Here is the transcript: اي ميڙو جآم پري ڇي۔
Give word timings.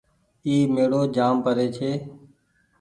اي 0.47 0.55
ميڙو 0.73 1.01
جآم 1.15 1.35
پري 1.43 1.67
ڇي۔ 1.75 1.91